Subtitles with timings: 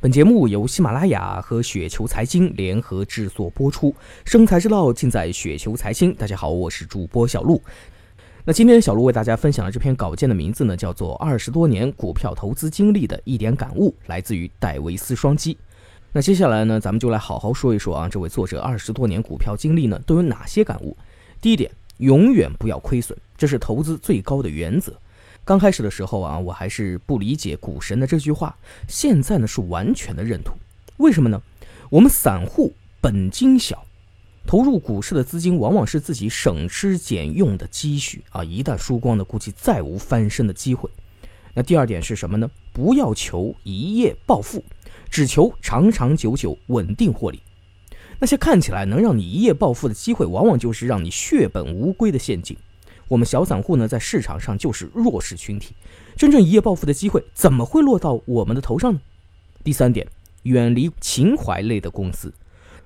[0.00, 3.92] 本节目由喜马拉雅和雪球财经联合制作播出，
[4.24, 6.14] 生财之道尽在雪球财经。
[6.14, 7.60] 大家好，我是主播小璐。
[8.44, 15.58] 那今天小璐为大家分享的这篇稿件的名字呢，叫做《二十多年股票投资经历的一点感悟》，来自于戴维斯双击。
[16.12, 20.96] 那接下来呢，咱们就来好好说一说啊，这位作者二十多年股票经历呢，都有哪些感悟？
[21.40, 24.92] 第一点，永远不要亏损，这是投资最高的原则。
[25.48, 28.54] 刚开始的时候啊，我还是不理解股神的这句话，
[28.86, 30.54] 现在呢是完全的认同。
[30.98, 31.40] 为什么呢？
[31.88, 33.82] 我们散户本金小，
[34.46, 40.90] 投入股市的资金往往是自己省吃俭用的积蓄啊，一旦输光了，估计再无翻身的机会。
[41.54, 42.50] 那第二点是什么呢？
[42.74, 44.62] 不要求一夜暴富，
[45.08, 47.40] 只求长长久久稳定获利。
[48.18, 52.54] 那些看起来能让你一夜暴富的机会，往往就是让你血本无归的陷阱。
[53.08, 55.74] 我们小散户呢，在市场上就是弱势群体，
[56.14, 59.00] 真正一夜暴富的机会怎么会落到我们的头上呢？
[59.64, 60.06] 第三点，
[60.42, 62.32] 远离情怀类的公司。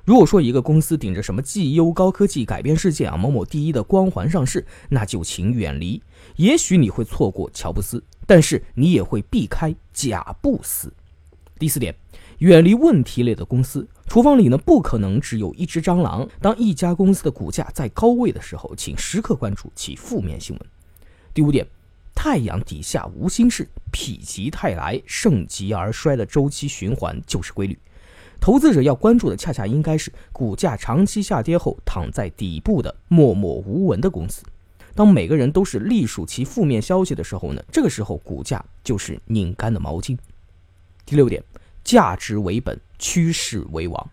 [0.05, 6.03] 如果说一个公司顶着什么绩优高科技改变世界啊某某第一的光环上市，那就请远离。
[6.37, 10.93] 也许你会错过乔布斯，但是你也会避开贾布斯。
[11.59, 11.95] 第四点，
[12.39, 13.87] 远离问题类的公司。
[14.13, 16.29] 厨房里呢，不可能只有一只蟑螂。
[16.39, 20.67] 当一家公司的股价在高位的时候，请时刻关注其负面新闻。
[21.33, 21.67] 第五点，
[22.15, 27.79] 太阳底下无新事，否极泰来，盛极而衰的周期循环就是规律。
[28.39, 34.43] 投资者要关注的，恰恰应该是股价长期下跌后躺在底部的默默无闻的公司。
[34.95, 40.19] 当每个人都是隶属其负面消息的时候呢，这个时候股价就是拧干的毛巾。
[41.07, 41.43] 第六点，
[41.83, 42.79] 价值为本。
[43.03, 44.11] 趋势为王，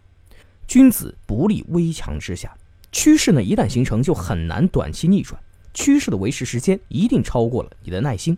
[0.67, 2.51] 君子不立危墙之下。
[2.91, 5.39] 趋势呢，一旦形成，就很难短期逆转。
[5.75, 8.35] 趋势的维持时间一定超过了你的耐心，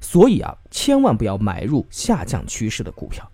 [0.00, 3.28] 所以啊，千万不要买入下降趋势的股票，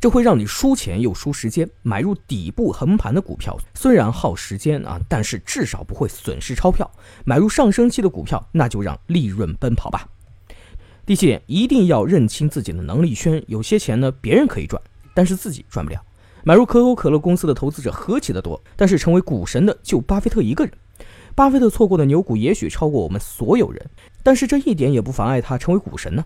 [0.00, 1.68] 这会让你输钱又输时间。
[1.82, 6.88] 买入底部横盘的股票，虽然耗时间啊，但是至少不会损失钞票。
[7.24, 10.08] 买入上升期的股票，那就让利润奔跑吧。
[11.04, 13.42] 第七点，一定要认清自己的能力圈。
[13.48, 14.80] 有些钱呢，别人可以赚。
[15.18, 16.00] 但是自己赚不了。
[16.44, 20.72] 买入可口可乐公司的投资者何其的多，但是成为股神的就巴菲特一个人。
[21.34, 23.84] 巴菲特错过的牛股也许超过我们所有人，
[24.22, 26.24] 但是这一点也不妨碍他成为股神呢。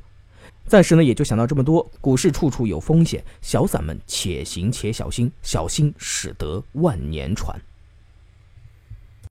[0.67, 1.91] 暂时呢也就想到这么多。
[2.03, 7.59] 股市处处有风险，小散们且行且小心，小心使得万年船。